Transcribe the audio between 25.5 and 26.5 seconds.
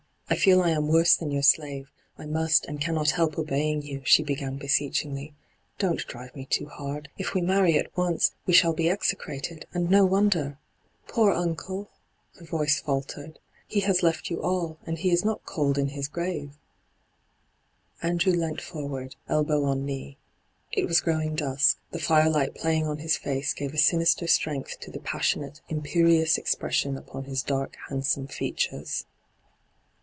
imperious